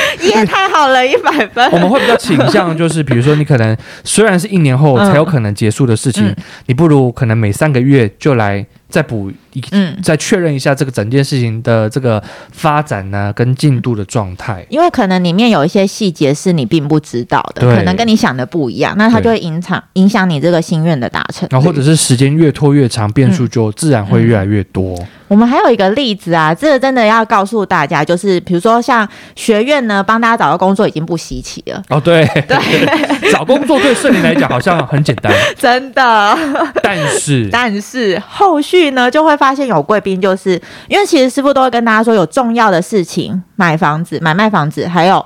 [0.22, 1.64] 也太好了，一百分。
[1.72, 14.64] 我们会比较倾向，就是比如说，你可能虽然是一年后才有可能结束的事情，嗯、你不如可能每三个月就来再补一，嗯，再确认一下这个整件事情的这个发展呢、啊，跟进度的状态。
[14.68, 21.48] 因为可能里面有一些细节是你并不知道的，可能跟你想的不一样，那它就会影响影响你这个心愿的达成。
[21.50, 24.94] 然后或者是时间越拖越长，变数就自然会越来越多。
[24.98, 31.80] 嗯嗯我们还有一个例子啊，这个真的要告诉大家，就是比如说像学院呢，帮大家找到工作已经不稀奇了。
[31.88, 32.58] 哦，对对，
[33.30, 36.36] 找工作对圣灵来讲好像很简单， 真的。
[36.82, 45.24] 但是但是后续呢，就会发现有贵宾，就是因为其实师傅都会跟大家说，有重要的事情，买房子、买卖房子，还有。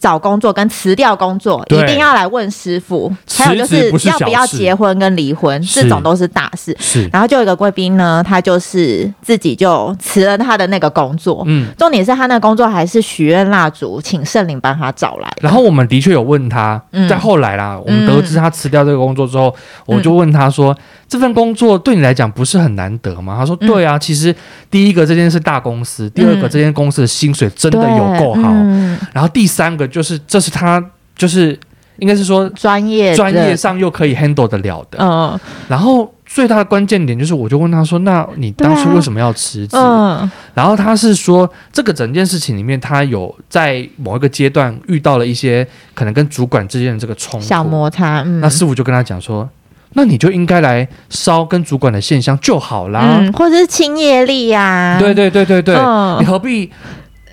[0.00, 3.14] 找工作跟辞掉工作，一定要来问师傅。
[3.36, 6.76] 还有就是要不要结婚跟离婚，这种都是大事。
[6.80, 11.42] 是，然后就有一个贵宾呢，他就是自己就辞了他的那个工作。
[11.46, 15.30] 嗯，重点是他那个工作还是许愿蜡烛，请圣灵帮他找来。
[15.40, 19.54] 然后我们的确有问他，在后来啦，我们得知他辞掉这个工作之后，
[19.86, 20.76] 我就问他说。
[21.10, 23.34] 这份工作对你来讲不是很难得吗？
[23.36, 24.32] 他说：“对啊，嗯、其实
[24.70, 30.82] 第一个这件是大公司，第二个这间公司的薪水真的有够好，嗯、然后第三个就是这是他
[31.16, 31.58] 就是
[31.98, 34.98] 应该是说专业专业上又可以 handle 得了的。
[35.00, 39.76] 嗯，然后最大的关键点就是，我就问他说：那你当初为什么要辞职？
[39.76, 48.22] 嗯，然后他是说这个整件事情里面，他有在某一个阶段遇到了一些可能跟主管之间的这个冲突小摩擦。
[48.24, 49.46] 嗯，那师傅就跟他讲说。”
[49.94, 55.00] 那你就应该来烧跟主管的线香就好啦，嗯，或者是清业力呀，啊。
[55.00, 56.70] 对对对对对，嗯，你何必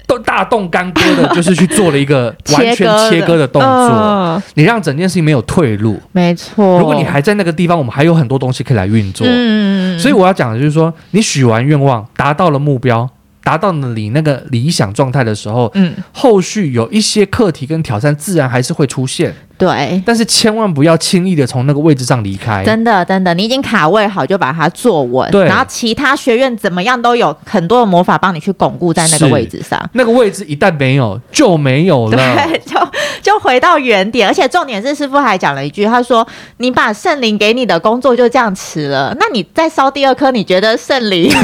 [0.08, 3.70] 都大动干戈的， 就是去做了一个完全切割的动作？
[3.70, 6.02] 嗯，你让整件事情没有退路。
[6.14, 9.28] 没错，如果你还在那个地方，我们还有很多东西可以来运作。
[9.30, 13.08] 嗯，所以我要讲的就是说，你许完愿望，达到了目标。
[13.44, 19.34] 达到了你那个理想状态的时候，嗯，后续有一些课题跟挑战，自然还是会出现。
[19.58, 22.64] 对，但是千万不要轻易的从那个位置上离开。
[22.64, 25.30] 真的，真的，你已经卡位好，就把它坐稳。
[25.32, 29.90] 对，然后其他学院怎么样都有很多的魔法帮你去巩固在那个位置上。
[29.94, 32.18] 那个位置一旦没有，就没有了。
[32.18, 32.76] 对， 就
[33.22, 34.28] 就回到原点。
[34.28, 41.32] 而且重点是，师傅还讲了一句，他说：“你把圣灵给你的工作就这样辞了，那你再烧第二颗，你觉得圣灵？”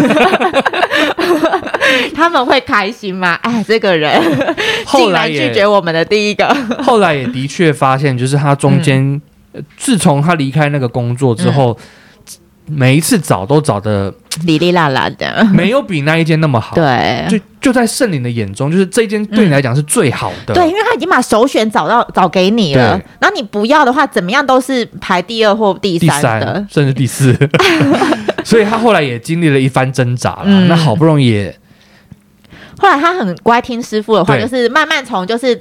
[2.15, 3.36] 他们会开心吗？
[3.43, 4.19] 哎，这个人
[4.88, 6.56] 竟然拒绝我们的第一个。
[6.84, 9.21] 后来也的确发现，就是他中间，
[9.53, 11.77] 嗯、自从他离开那个工作之后，
[12.67, 14.13] 嗯、每一次找都找的
[14.45, 16.75] 哩哩啦啦的，没有比那一间那么好。
[16.75, 20.53] 对，就就在圣灵的眼中，就是这一间对你来讲是最好的。
[20.53, 20.55] 嗯。
[20.55, 27.37] 对，因为他已经把首选找到找给你了，然后你不要的话，怎么样都是排第二或第三的，第三甚至第四。
[28.43, 31.57] 所以他后来也经历了一番挣扎了，嗯、那好不容易也。
[32.77, 35.55] 后来他很乖，听师傅的话，就是慢慢从就是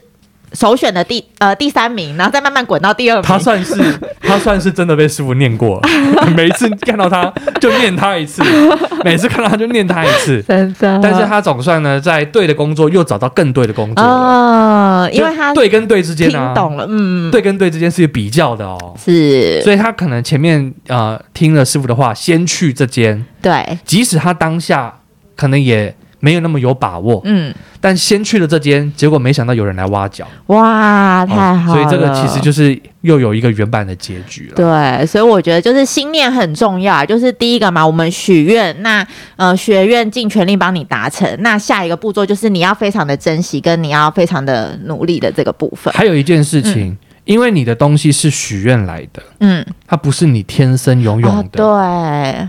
[0.54, 3.22] 首选的第呃第三名，然后再慢慢滚到第二名。
[3.24, 3.74] 他算是
[4.20, 5.80] 他算是真的被师傅念过。
[5.80, 5.88] 了，
[6.36, 8.42] 每一次看到他就念他一次，
[9.04, 10.98] 每次看到他就念他一次，真的。
[11.02, 25.00] 但是他总算呢，在对的工作又找到更对的工作哦，因为他对跟对之间呢，听懂了，嗯，对跟对之间是有比较的哦，是，所以他可能前面呃听了师傅的话，先去这间，对，即使他当下
[25.36, 25.94] 可能也。
[26.24, 34.54] 没有那么有把握，嗯，但先去了这间，结果没想到有人来挖角，哇，太好了，哦，所以这个其实就是又有一个原版的结局了。
[34.54, 39.04] 对，所以我觉得就是心念很重要，就是第一个嘛，我们许愿，那
[39.34, 45.92] 呃学院尽全力帮你达成，那下一个步骤就是你要非常的珍惜，跟你要非常的努力的这个部分。
[45.92, 52.48] 还有一件事情，嗯，因为你的东西是许愿来的，嗯，它不是你天生拥有的，哦，对。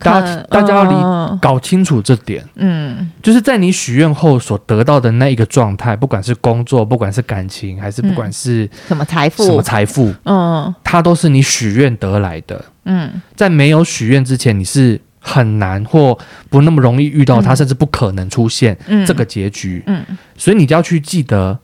[0.00, 16.16] 大家大家要理搞清楚这点，嗯，就是在你许愿后所得到的那一个状态，不管是工作，不管是感情，还是不管是什么财富，什么财富，嗯，它都是你许愿得来的，嗯，在没有许愿之前，你是很难或
[16.48, 20.04] 不那么容易遇到它，甚至不可能出现这个结局，嗯，
[20.36, 21.58] 所以你就要去记得，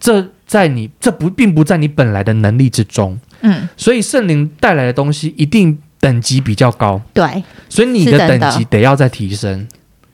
[0.00, 5.78] 这在你这不并不在你本来的能力之中，嗯，所以圣灵带来的东西一定。
[6.04, 9.66] 等级比较高，对，所以你的等级得要再提升。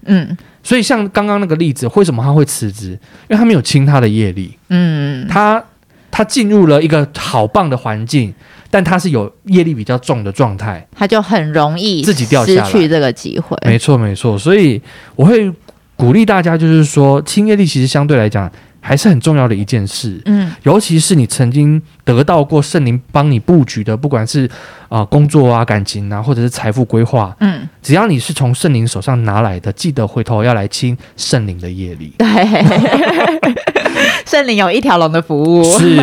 [0.05, 2.91] 嗯，所以像刚刚那个例子，为什么他会辞职？
[2.93, 4.57] 因为他没有清他的业力。
[4.69, 5.61] 嗯，他
[6.09, 8.33] 他进入了一个好棒的环境，
[8.71, 13.59] 但他是有业力比较重的状态，他就很容易自己掉下来，失去这个机会。
[13.67, 14.39] 没错，没错。
[14.39, 14.81] 所以
[15.17, 15.53] 我会
[15.97, 18.49] 鼓励大家，就是说，清业力其实相对来讲
[18.81, 20.21] 还是很重要的一件事。
[20.25, 24.47] 嗯，尤其是你曾经得到过圣灵帮你布局的，不管是
[24.89, 32.13] 啊、呃、工作啊、感情啊，或者是财富规划，嗯，只要你是从圣灵手上拿来的，记得回头要来清圣灵的业力。
[32.19, 32.27] 对。
[34.25, 35.97] 圣灵有一条龙的服务，是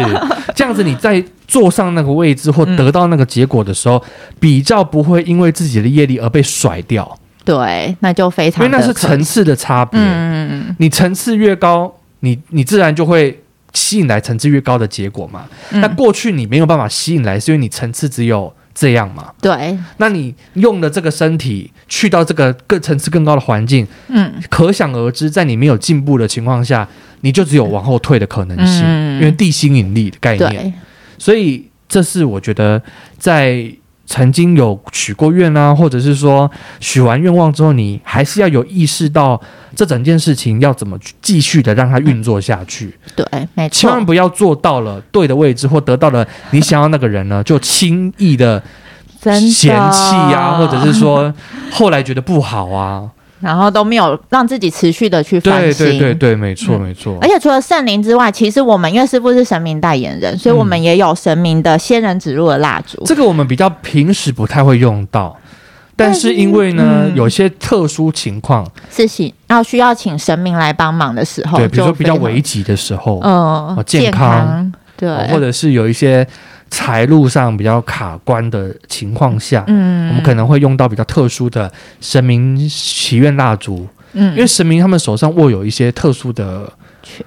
[0.53, 0.83] 这样子。
[0.83, 7.17] 你在坐上那个位置或得到那个结果的时候，嗯、比较不会因为自己的业力而被甩掉。
[7.45, 9.97] 对，那就非常，因为那是层次的差别。
[10.03, 15.45] 嗯，你层次越高，你你自然就会吸引来层次越高的结果嘛。
[15.71, 19.33] 嗯、那过去你没有办法吸引来，是因为你层次只有这样嘛？
[19.41, 19.77] 对。
[19.97, 26.87] 那你用的这个身体去到这个更层次更高的环境，嗯，可想而知，在你没有进步的情况下。
[27.21, 30.71] 你就只有往后退的可能性，嗯、因为地心引力的概念，
[31.17, 32.79] 所以这是我觉得
[33.17, 33.67] 在
[34.07, 39.39] 曾经有许过愿啊，或者是说许完愿望之后，你还是要有意识到
[39.75, 42.97] 这整件事情要怎么继续的让它运作下去。
[43.15, 48.63] 对，没错，千万不要做到了对的位置或得到了你想要那个人呢，就轻易的
[49.21, 51.33] 嫌弃啊，或者是说
[51.69, 53.11] 后来觉得不好啊。
[53.39, 57.17] 然后都没有让自己持续的去反省，对对对对，没错没错。
[57.21, 63.03] 而且除了圣灵之外，其实我们因为师傅是神明代言人，所以我们也有神明的仙人指路的蜡烛。
[63.05, 65.37] 这个我们比较平时不太会用到，
[65.95, 76.27] 但是因为呢，嗯、有些特殊情况是请要需要请神明来帮忙的时候，对，比如说比较危急的时候，嗯，健康，健康对，或者是有一些。
[76.69, 86.71] 财路上比较卡关的情况下，嗯，我们可能会用到比较特殊的神明祈愿蜡烛，嗯，因为神明他们手上握有一些特殊的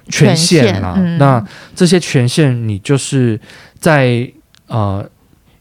[0.09, 1.43] 权限啊，嗯、那
[1.75, 3.39] 这些权限你就是
[3.79, 4.29] 在
[4.67, 5.03] 呃，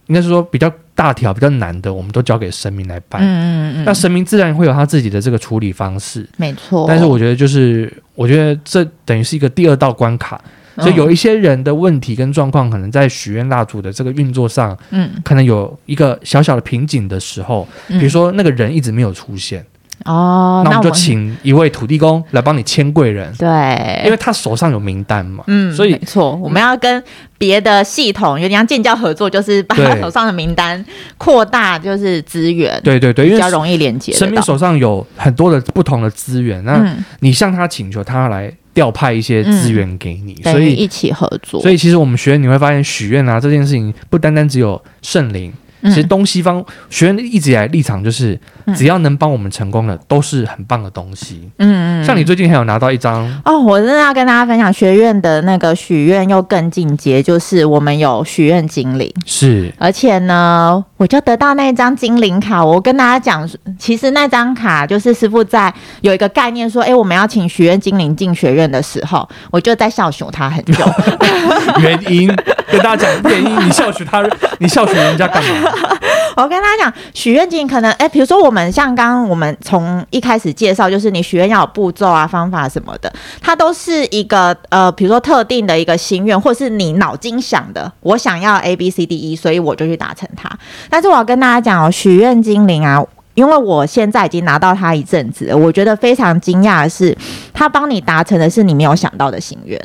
[0.06, 6.84] 应该是说比较大条、比较难的，我们都交给神明来办，嗯嗯嗯，那神明自然会有他自己的这个处理方式，没错。
[6.86, 10.40] 但是我觉得就是，我觉得这等于是一个第二道关卡。
[10.80, 19.64] 所以有一些人的问题跟状况，可能在许愿蜡烛的这个运作上，嗯，可能有一个小小的瓶颈的时候，比如说那个人一直没有出现，
[20.04, 27.02] 哦，那我们就请一位土地公来帮你签贵人，对，因为他手上有名单嘛，嗯，所以没错，我们要跟
[27.36, 30.82] 别的系统有点像建交合作，就是把他手上的名单
[31.18, 34.12] 扩大，就是资源，对对对，比较容易连接。
[34.12, 38.52] 神明手上有很多的不同的资源，那你向他请求，他来。
[38.72, 41.60] 调派一些资源给你，嗯、所以一起合作。
[41.60, 45.52] 所以其实我们学院你会发现，许愿啊这件事情不单单只有圣灵。
[45.84, 48.38] 其实东西方学院一直以来立场就是，
[48.74, 51.48] 只要能帮我们成功的，都是很棒的东西。
[51.58, 62.64] 嗯嗯，像你最近还有拿到一张哦，我真的要跟大家分享学院的那个许愿又更进阶，就是我们有许愿精灵，是，而且呢，我就得到那张精灵卡。
[62.64, 70.84] 我跟大家讲，其实那张卡就是师傅在有一个概念说，哎，我们要请许愿精灵进学院的时候，我就在笑熊他很久。
[71.80, 72.28] 原因
[72.70, 74.22] 跟大家讲原因，你笑许他，
[74.58, 75.69] 你笑许人家干嘛？
[76.36, 90.50] 我跟大家讲，许愿精灵可能哎，比如说我们像刚刚我们从一开始介绍，就是你许愿要有步骤啊、方法什么的，它都是一个呃，比如说特定的一个心愿，或是你脑筋想的，我想要 A B C D E，所以我就去达成它。
[90.88, 93.04] 但是我要跟大家讲哦，许愿精灵啊，
[93.34, 97.16] 因为我现在已经拿到它一阵子了，我觉得非常惊讶的是，
[97.52, 99.80] 它帮你达成的是你没有想到的心愿。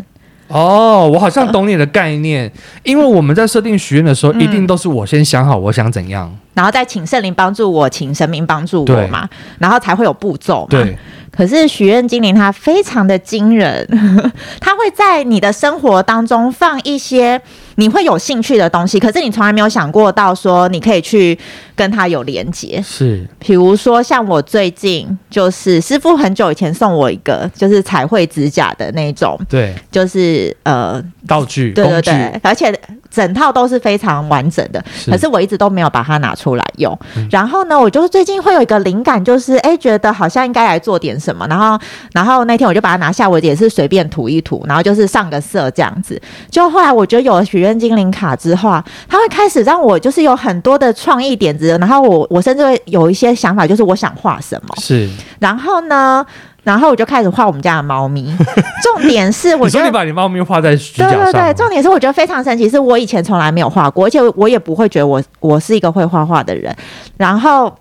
[0.48, 2.52] 哦，我好像懂你的概念，
[2.84, 9.28] 因为我们在设定许愿的时候，一定都是我先想好我想怎样，然后再请圣灵帮助我，请神明帮助我嘛，
[9.60, 10.68] 然后才会有步骤嘛。
[10.70, 10.98] 对。
[11.32, 13.86] 可是许愿精灵它非常的惊人，
[14.62, 17.42] 它会在你的生活当中放一些
[17.76, 21.38] 你会有兴趣的东西，可是你从来没有想过到说你可以去
[21.76, 22.82] 跟它有连接。
[22.84, 32.74] 是，比如说像我最近就是师傅很久以前送我一个就是彩绘指甲的那种，对，就是呃道具，对对对，具而且。
[33.12, 36.94] 整套都是非常完整的，是可是我一直都没有把它拿出来用。
[37.16, 41.48] 嗯、然后呢，我就是最近会有一个灵感，就是哎，觉得好像应该来做点什么。
[41.48, 41.80] 然后，
[42.12, 46.22] 然后那天我就把它拿下，我也是随便涂一涂，然后就是上个色这样子。
[46.52, 48.72] 就后来我觉得有了许愿精灵卡之后，
[49.08, 51.65] 它会开始让我就是有很多的创意点子。
[51.78, 54.76] 然后我我甚至会有一些想法，就是我想画什么。
[54.78, 55.10] 是。
[55.40, 56.26] 然后呢？
[56.64, 58.36] 然后我就开始画我们家的猫咪，
[58.82, 60.76] 重点是我觉得你，你把你猫咪画在。
[60.76, 66.76] 对对对，重点是我觉得非常神奇，是我以前从来没有画过，而且我也不会觉得我我是一个会画画的人。
[67.18, 67.72] 然后，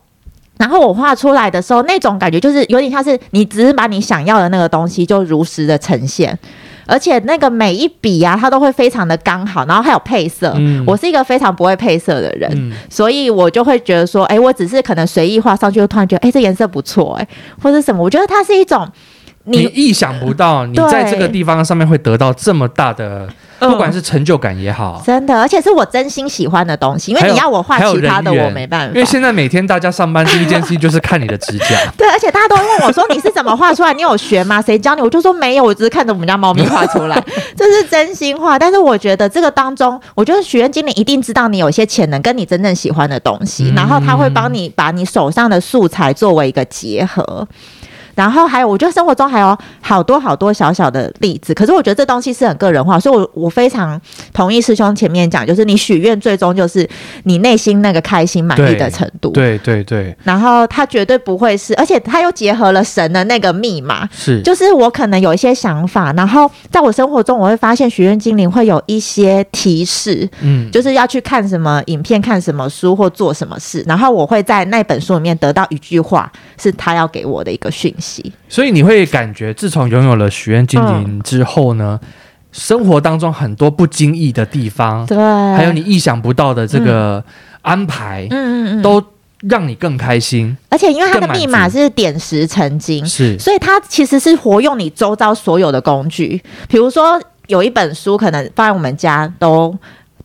[0.58, 6.38] 然后我画出来的时候，那种感觉就是有点像是你只是把你想要的那个东西就如实的呈现。
[6.86, 10.52] 而且那个每一笔啊，它都会非常的刚好，然后还有配色。
[10.56, 17.28] 嗯，我是一个非常不会配色的人，嗯、所以我就会觉得说，哎、欸，我只是可能随意画上去，就突然觉得，哎、欸，这颜色不错，哎，
[17.62, 18.88] 或者什么，我觉得它是一种。
[19.46, 23.28] 你，你意想不到，你在这个地方上面会得到这么大的，
[23.68, 27.12] 不管是成就感也好，真的，而且是我真心喜欢的东西。
[27.12, 28.94] 因为你要我画其他的，我没办法。
[28.94, 31.66] 因为现在每天大家上班第一件事情就是看你的指甲。
[31.96, 33.92] 对，而且大家都会问我说：“你是怎么画出来？
[33.92, 34.60] 你有学吗？
[34.60, 37.22] 谁教你？”我就说没有，我只是看着我们家猫咪画出来，
[37.56, 38.58] 这是真心话。
[38.58, 47.46] 但是我觉得这个当中，我觉得许愿精灵一定知道你有些潜能，跟你真正喜欢的东西，然后他会帮你把你手上的素材作为一个结合。
[48.14, 54.00] 然后还有，我觉得生活中还有好多好多小小的例子，可是我觉得这东西是很个人化，所以我我非常
[54.32, 56.88] 同意师兄前面讲，就是你许愿最终就是
[57.24, 59.30] 你内心那个开心满意的程度。
[59.30, 60.16] 对对对。
[60.22, 78.03] 然后他绝对不会是，而且他又结合了神的那个密码，是，就是我可能有一些想法，然后在我生活中我会发现许愿精灵会有一些提示，嗯，就是要去看什么影片、看什么书或做什么事，然后我会在那本书里面得到一句话，是他要给我的一个讯息。
[78.48, 82.08] 所以你会感觉，自从拥有了许愿精灵之后呢，嗯、
[82.52, 87.22] 生活当中很多不经意的地方，对，还有你意想不到的这个
[87.62, 89.02] 安排，嗯嗯嗯，都
[89.48, 90.56] 让你更开心。
[90.70, 96.42] 而且因为它的密码是点石成金，是，所以它其实是活用你周遭所有的工具。
[96.68, 99.76] 比如说有一本书，可能放在我们家都。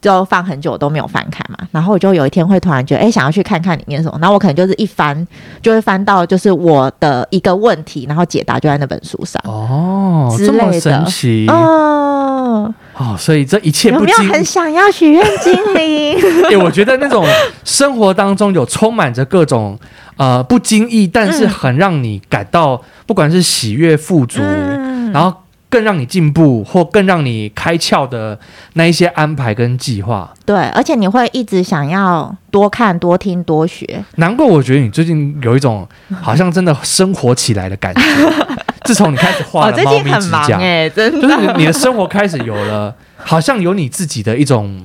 [0.01, 5.27] 就放很久都没有翻开嘛，然后我就有一天会突然觉得，哎、欸，想要去看看里面什么，然后我可能就是一翻，
[5.61, 11.45] 就会翻到就是我的一个问题，然后解答就在那本书上哦，这么神奇。
[11.49, 16.17] 哦，哦，所以这一切有没有很想要许愿精灵？
[16.45, 17.25] 哎、欸，我觉得那种
[17.65, 19.77] 生活当中有充满着各种
[20.15, 25.35] 呃不经意，但是很让你感到不管是喜悦富足，嗯、然后。
[25.69, 28.37] 更让你进步或更让你开窍的
[28.73, 34.03] 那一些安排跟计划，对，而且你会一直想要多看、多听、多学。
[34.15, 35.87] 难怪我觉得你最近有一种
[36.21, 38.01] 好像真的生活起来的感觉。
[38.85, 44.83] 自从你开始画了猫咪指甲，哎，真的，就是你的生活开始有了，好像有你自己的一种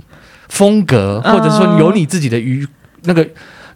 [0.49, 2.67] 风格，或者说有你自己的愉
[3.05, 3.27] 那个。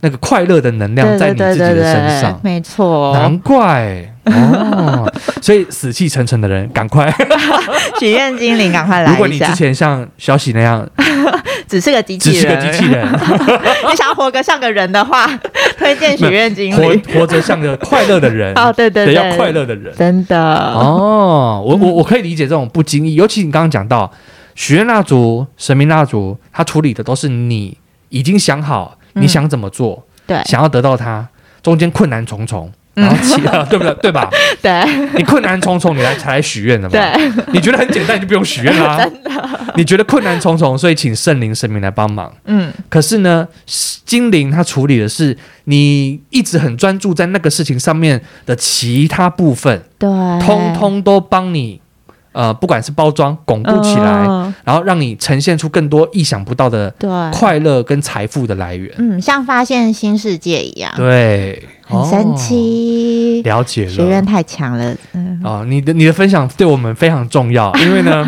[0.00, 5.12] 那个快乐的能量在你自己的身上，没错，难怪哦。
[5.40, 7.12] 所以死气沉沉的人，赶快
[7.98, 9.10] 许愿精灵，赶快来！
[9.10, 10.86] 如果你之前像小喜那样，
[11.66, 13.06] 只是个机器人，只是个机器人，
[13.90, 15.26] 你想要活个像个人的话，
[15.78, 21.62] 推荐许愿精灵，活活着像个快乐的人哦，对对对，要快乐的人，真的哦。
[21.64, 24.10] 我我我可以理解这种不经意，尤其你刚刚讲到
[24.54, 27.78] 许愿蜡烛、神明蜡烛，它处理的都是你
[28.10, 28.97] 已经想好。
[29.14, 30.06] 你想怎么做？
[30.26, 31.26] 对，想要得到它，
[31.62, 33.94] 中间困难重重，然后起了， 对不对？
[34.02, 34.28] 对吧？
[34.60, 34.84] 对，
[35.16, 36.92] 你困难重重，你来才来许愿的嘛？
[36.92, 38.98] 对，你觉得很简单，你就不用许愿啦。
[39.02, 39.30] 真的，
[39.76, 42.32] 你觉得困难重重，所以请圣灵、神明来帮忙。
[42.44, 43.48] 嗯，可是呢，
[44.04, 50.08] 精灵它处理的是你一直很专注在那个事情上面的其他部分，对，
[50.40, 51.80] 通通都帮你。
[52.38, 56.88] 呃，不管是包装巩固起来，嗯、然后让你呈现出更多意想不到的
[57.32, 68.24] 快乐跟财富的来源，嗯，像发现新世界一样，对，很神奇，哦、了解了，学院太强了，嗯，哦，你的你的分享对我们非常重要， 因为呢，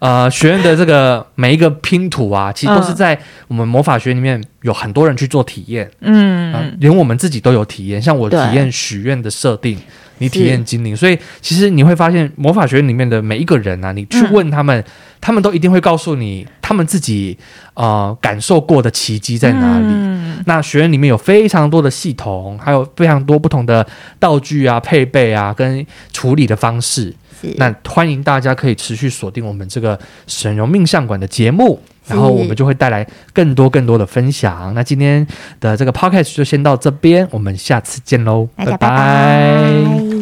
[0.00, 9.78] 呃，学院的这个每一个拼图啊，其实都是在我们魔法学院里面有很多人去做体验，嗯、呃，连我们自己都有体验，像我体验许愿的设定。
[10.18, 14.84] 你体验精灵，所以其实你会发现魔法学院里面的每一个人啊，你去问他们，嗯、
[15.20, 17.36] 他们都一定会告诉你他们自己
[17.74, 19.86] 呃感受过的奇迹在哪里。
[19.88, 23.86] 嗯、那学院里面有非常多的系统，还有非常多不同的
[24.18, 27.14] 道具啊、配备啊跟处理的方式。
[27.56, 29.98] 那欢迎大家可以持续锁定我们这个
[30.28, 34.72] 沈嵘命相馆的节目，是然后我们就会带来更多更多的分享。
[34.74, 35.26] 那今天
[35.60, 38.72] 的这个 podcast 就先到这边，我们下次见喽，拜拜。
[38.72, 40.21] 拜拜。